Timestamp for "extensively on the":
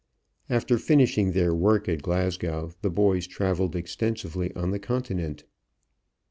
3.75-4.79